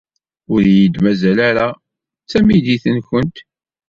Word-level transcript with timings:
Ur 0.53 0.61
iyi-d-mazal 0.71 1.37
ara 1.49 1.67
d 2.23 2.27
tamidit-nwent. 2.29 3.35